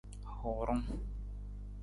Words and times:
Huurung. 0.37 0.81